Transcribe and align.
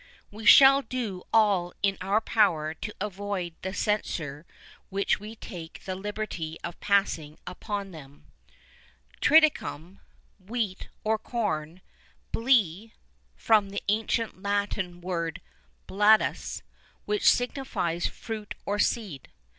We 0.31 0.47
shall 0.47 0.81
do 0.81 1.25
all 1.31 1.75
in 1.83 1.95
our 2.01 2.21
power 2.21 2.73
to 2.73 2.93
avoid 2.99 3.53
the 3.61 3.71
censure 3.71 4.47
which 4.89 5.19
we 5.19 5.35
take 5.35 5.83
the 5.85 5.93
liberty 5.93 6.57
of 6.63 6.79
passing 6.79 7.37
upon 7.45 7.91
them. 7.91 8.25
"Triticum," 9.21 9.99
wheat, 10.43 10.89
or 11.03 11.19
corn; 11.19 11.81
"Blé," 12.33 12.93
from 13.35 13.69
the 13.69 13.83
ancient 13.89 14.41
Latin 14.41 15.01
word 15.01 15.39
"Bladus," 15.85 16.63
which 17.05 17.29
signifies 17.29 18.07
fruit 18.07 18.55
or 18.65 18.79
seed. 18.79 19.29